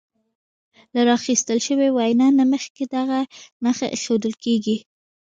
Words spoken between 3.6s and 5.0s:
نښه ایښودل کیږي.